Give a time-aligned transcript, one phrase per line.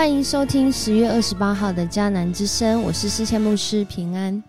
[0.00, 4.42] 欢迎收听十月二十八号的迦南之声，我是思谦牧师平安。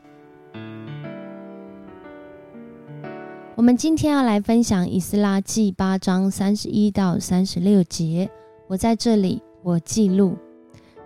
[3.57, 8.31] 我们今天要来分享以斯拉记八章三十一到三十六节。
[8.69, 10.37] 我在这里，我记录。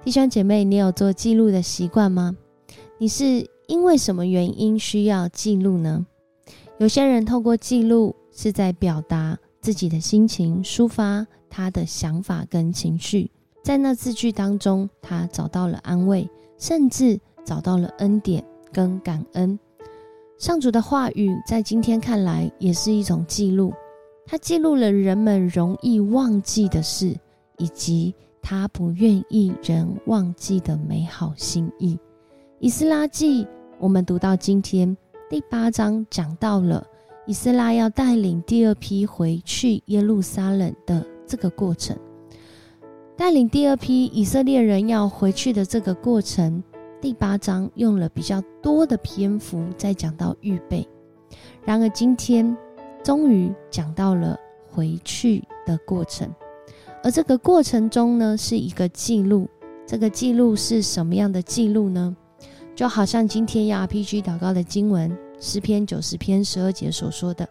[0.04, 2.38] 弟兄姐妹，你有做记录的习惯吗？
[3.00, 6.06] 你是因为什么原因需要记录呢？
[6.78, 13.32] 有些人透过记录是在表达自己的心情，抒发他的想法跟情绪。
[13.66, 16.30] 在那字句当中，他找到了安慰，
[16.60, 19.58] 甚至找到了恩典跟感恩。
[20.38, 23.74] 上主的话语在今天看来也是一种记录，
[24.28, 27.16] 它记录了人们容易忘记的事，
[27.58, 31.98] 以及他不愿意人忘记的美好心意。
[32.60, 33.48] 以斯拉记，
[33.80, 34.96] 我们读到今天
[35.28, 36.86] 第八章，讲到了
[37.26, 41.98] 以斯拉要带领第二批回去耶路撒冷的这个过程。
[43.18, 46.62] 带领第二批以色列人要回去的这个过程，
[47.00, 50.86] 第八章用了比较多的篇幅在讲到预备。
[51.64, 52.56] 然而今天
[53.02, 54.38] 终于讲到了
[54.70, 56.30] 回去的过程，
[57.02, 59.48] 而这个过程中呢，是一个记录。
[59.88, 62.14] 这个记录是什么样的记录呢？
[62.76, 67.48] 就好像今天要 RPG 祷告的经文诗篇九十篇十二节所说的，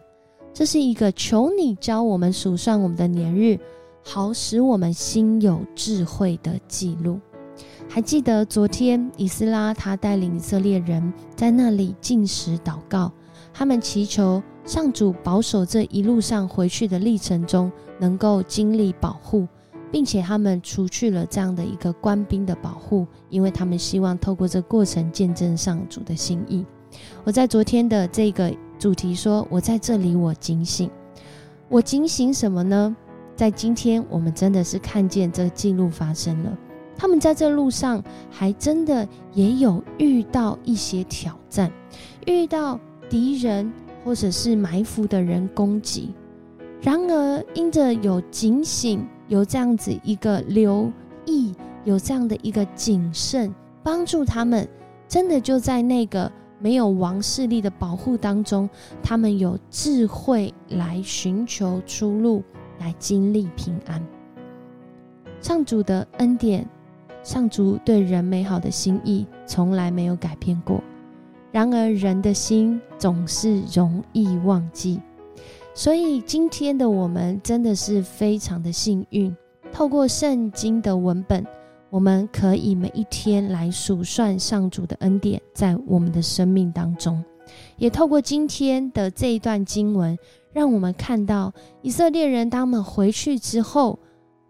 [0.53, 3.59] 这是一个求你教我们数算我们的年日。
[4.07, 7.19] 好使我们心有智慧的记录。
[7.89, 13.11] 还记得昨天以斯拉他带领以色列人在那里进食祷告，
[13.51, 19.47] 他们祈求上主保守这一路上回去的历程中能够经历保护，
[19.91, 26.63] 并且他们除去了这样的一个官兵的保护，因为他们希望透过这过程见证上主的心意。
[27.23, 30.89] 我在昨天的这个主题说：“我在这里，我警醒。
[31.69, 32.95] 我警醒什么呢？”
[33.35, 36.57] 在今天，我们真的是看见这记录发生了。
[36.97, 38.01] 他们在这路上
[38.31, 41.69] 还真的也有遇到一些挑战，
[42.25, 43.69] 遇到敌人
[44.05, 46.13] 或者是埋伏的人攻击。
[46.81, 50.89] 然而，因着有警醒，有这样子一个留
[51.25, 54.65] 意，有这样的一个谨慎，帮助他们，
[55.09, 58.69] 真的就在那个没有王势力的保护当中，
[59.03, 62.41] 他们有智慧来寻求出路。
[62.79, 64.01] 来经历平安，
[65.39, 66.67] 上主的恩典，
[67.23, 70.81] 上主对人美好的心意从来没有改变过。
[71.51, 74.99] 然而人的心总是容易忘记，
[75.73, 79.35] 所以今天的我们真的是非常的幸运。
[79.71, 81.45] 透过圣经的文本，
[81.89, 87.23] 我们可以每一天来数算上主的恩典在我们的生命当中，
[87.77, 90.17] 也透过今天的这一段经文。
[90.55, 91.51] 让我们看到
[91.81, 93.99] 以色列人，当他们回去之后，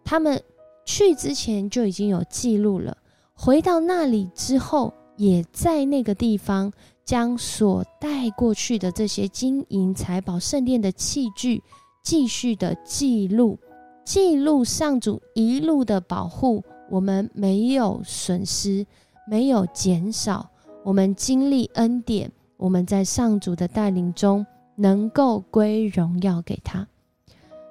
[0.03, 0.39] 他们
[0.85, 2.95] 去之前就已经有记录了。
[3.33, 6.71] 回到那里之后，也在那个地方
[7.03, 11.63] 将所带过去的这些金银财宝、圣殿的器具，
[12.03, 13.57] 继续的记录，
[14.03, 18.85] 记录上主一路的保护，我们没有损失，
[19.27, 20.47] 没有减少，
[20.83, 24.45] 我们经历恩典，我们在上主的带领中。
[24.75, 26.87] 能够归荣耀给他。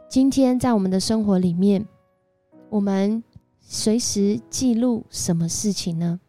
[0.08, 1.86] 今天在我们的生活里面，
[2.70, 3.22] 我们
[3.60, 6.20] 随时记录什么事情呢？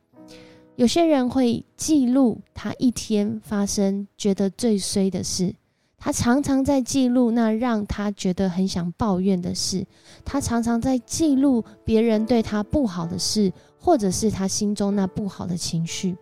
[0.75, 5.55] 有些人会记录他一天发生觉得最衰的事，
[5.97, 9.85] 他常常在记录那让他觉得很想抱怨的事，
[10.25, 16.17] 他常常在记录别人对他不好的事，或者是他心中那不好的情绪。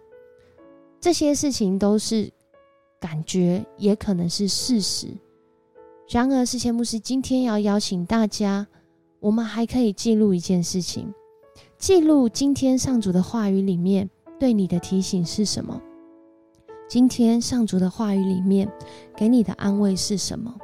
[1.00, 2.32] 这些事情都是。
[3.04, 5.08] 感觉也可能是事实。
[6.08, 8.66] 然而，世前牧师今天要邀请大家，
[9.20, 11.14] 我们还可以记录一件事情：
[11.78, 14.10] 记录今天上主的话语里面
[14.40, 15.82] 对你的提醒是什么？
[16.88, 18.72] 今天上主的话语里面
[19.18, 20.56] 给你的安慰是什么？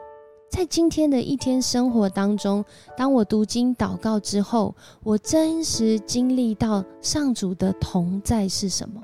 [0.50, 2.64] 在今天的一天生活当中，
[2.96, 4.74] 当我读经祷告之后，
[5.04, 9.04] 我真实经历到上主的同在是什么？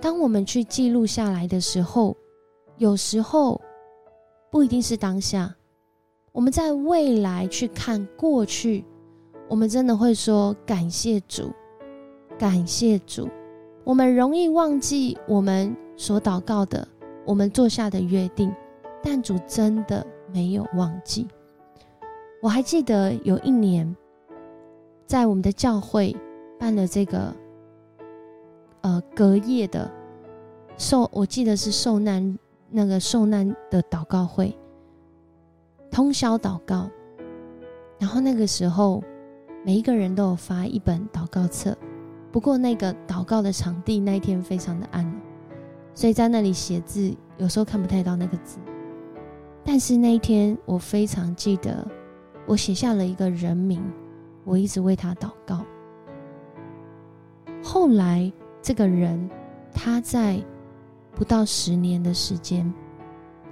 [0.00, 2.16] 当我们去记录下来的时候。
[2.78, 3.60] 有时候
[4.50, 5.54] 不一定是当下，
[6.32, 8.84] 我们在未来去看过去，
[9.48, 11.50] 我们真的会说感谢主，
[12.38, 13.28] 感谢主。
[13.82, 16.86] 我们容易忘记我们所祷告的，
[17.24, 18.52] 我们做下的约定，
[19.02, 21.26] 但主真的没有忘记。
[22.42, 23.96] 我还记得有一年，
[25.06, 26.14] 在我们的教会
[26.58, 27.34] 办了这个
[28.82, 29.90] 呃隔夜的
[30.76, 32.38] 受，我记得是受难。
[32.70, 34.56] 那个受难的祷告会，
[35.90, 36.90] 通宵祷告，
[37.98, 39.02] 然后那个时候
[39.64, 41.76] 每一个人都有发一本祷告册。
[42.32, 45.10] 不过那个祷告的场地那一天非常的暗，
[45.94, 48.58] 所以在那里写字有时候看不太到那个字。
[49.64, 51.86] 但是那一天我非常记得，
[52.46, 53.82] 我写下了一个人名，
[54.44, 55.64] 我一直为他祷告。
[57.64, 58.30] 后来
[58.60, 59.30] 这个人
[59.72, 60.38] 他在
[61.16, 62.70] 不到十年的时间，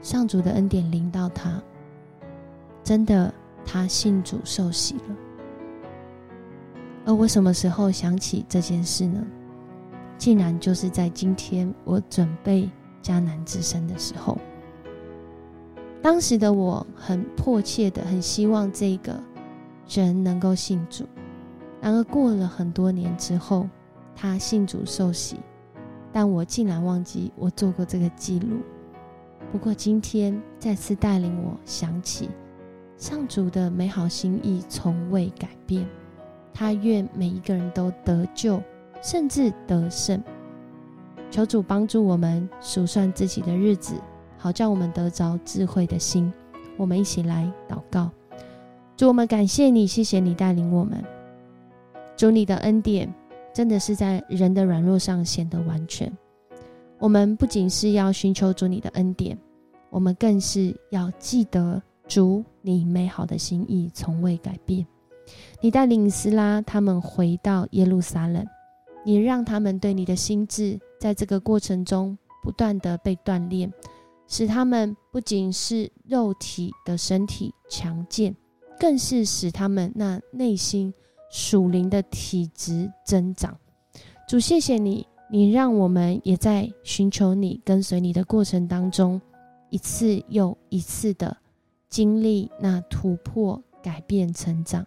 [0.03, 1.61] 上主的恩典临到他，
[2.85, 3.33] 真的
[3.65, 5.17] 他信主受洗了。
[7.07, 9.25] 而我什么时候想起这件事呢？
[10.19, 12.71] 竟然就是在今天我准备
[13.03, 14.39] 迦南之声的时候。
[16.03, 19.19] 当时的我很迫切的、很希望这个
[19.89, 21.07] 人能够信主。
[21.81, 23.67] 然而过了很多年之后，
[24.15, 25.37] 他信主受洗，
[26.15, 28.61] 但我竟然忘记我做过这个记录。
[29.51, 32.31] 不过今天再次带领我想起
[32.97, 35.85] 上主的美好心意从未改变。
[36.53, 38.63] 他愿每一个人都得救，
[39.03, 40.23] 甚至得胜。
[41.33, 43.97] 求主帮助我们数算自己的日子，
[44.39, 46.33] 好叫我们得着智慧的心。
[46.77, 48.09] 我们一起来祷告：
[48.97, 51.05] 主，我们感谢你，谢谢你带领我们。
[52.17, 53.13] 主，你的恩典
[53.55, 56.13] 真的是在人的软弱上显得完全。
[56.99, 59.39] 我们不仅是要寻求主你的恩典，
[59.91, 64.85] 我们更是要记得主你美好的心意从未改变。
[65.61, 68.45] 你带领斯拉他们回到耶路撒冷，
[69.05, 73.73] 你让他们对你的心智在这个过程中不断的被锻炼，
[74.27, 78.35] 使他们不仅是肉体的身体强健，
[78.79, 80.93] 更是使他们那内心
[81.35, 83.59] 属灵的体质增长。
[84.29, 89.21] 主，谢谢你，你让我们也在寻求你、跟随你的过程当中，
[89.69, 91.37] 一次又一次的
[91.89, 94.87] 经历那突破、改变、成长。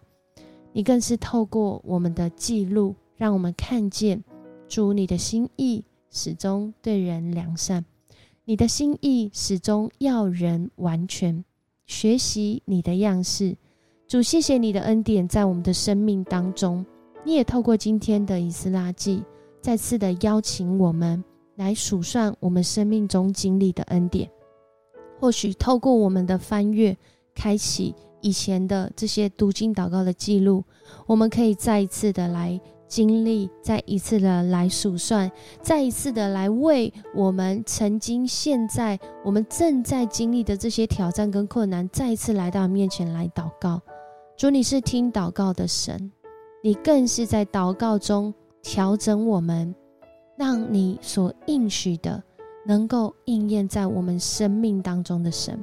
[0.72, 4.24] 你更是透过我们的记录，让我们看见
[4.66, 7.84] 主你的心意始终对人良善，
[8.46, 11.44] 你的心意始终要人完全
[11.84, 13.58] 学习你的样式。
[14.08, 16.84] 主，谢谢你的恩典在我们的生命当中。
[17.24, 19.22] 你也透过今天的以斯拉记，
[19.60, 21.22] 再次的邀请我们
[21.56, 24.26] 来数算我们生命中经历的恩典。
[25.20, 26.96] 或许透过我们的翻阅，
[27.34, 27.94] 开启。
[28.20, 30.64] 以前的这些读经祷告的记录，
[31.06, 32.58] 我们可以再一次的来
[32.88, 35.30] 经历，再一次的来数算，
[35.62, 43.80] 再一次的来为我们曾经、现在、我们正在经历的这些挑战跟困难，再一次来到面前来祷告。
[44.38, 46.12] 主，你是听祷告的神，
[46.62, 48.32] 你更是在祷告中
[48.62, 49.74] 调整我们，
[50.36, 52.22] 让你所应许的
[52.64, 55.58] 能够应验在我们生命当中的神。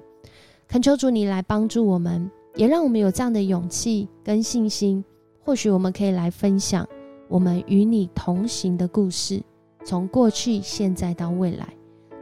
[0.67, 2.29] 恳求主你来帮助我们。
[2.55, 5.03] 也让我们有这样的勇气跟信心，
[5.43, 6.87] 或许我们可以来分享
[7.27, 9.43] 我们与你同行的故事，
[9.83, 11.67] 从过去、现在到未来。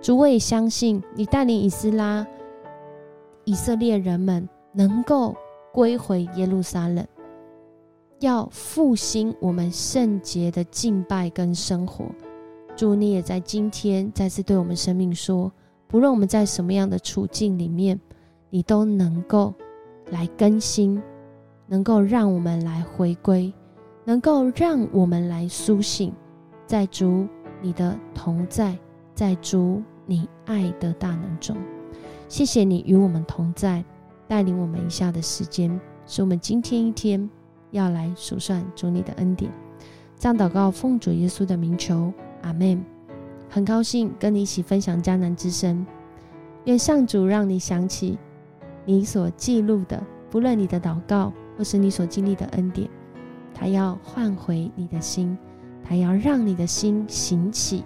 [0.02, 2.26] 主，我也相信你带领以斯拉、
[3.44, 5.36] 以色列人们能够
[5.74, 7.04] 归回耶路撒冷，
[8.20, 12.06] 要复兴我们圣洁的敬拜跟生活。
[12.76, 15.52] 主，你也在今天再次对我们生命说，
[15.88, 18.00] 不论我们在什么样的处境里面，
[18.50, 19.54] 你都能够。
[20.12, 21.02] 来更新，
[21.66, 23.52] 能够让我们来回归，
[24.04, 26.14] 能够让我们来苏醒，
[26.68, 27.26] 在主
[27.62, 28.78] 你的同在，
[29.16, 31.58] 在主你爱的大能中。
[32.28, 33.84] 谢谢你与我们同在，
[34.28, 37.30] 带领我们一下的时间，是我们今天一天
[37.72, 39.52] 要来数算主你的恩典。
[40.18, 42.12] 这样祷告，奉主耶稣的名求，
[42.42, 42.84] 阿门。
[43.50, 45.86] 很高兴跟你一起分享迦南之声，
[46.66, 48.18] 愿上主让你想起。
[48.86, 52.90] 你所记录的，不论你的祷告或是你所经历的恩典，
[53.54, 55.38] 他要换回你的心，
[55.84, 57.84] 他要让你的心醒起，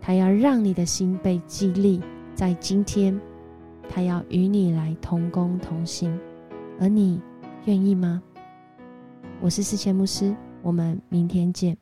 [0.00, 2.00] 他要让你的心被激励。
[2.34, 3.20] 在今天，
[3.92, 6.16] 他要与你来同工同行，
[6.78, 7.20] 而你
[7.64, 8.22] 愿意吗？
[9.40, 11.76] 我是思谦牧师，我们明天见。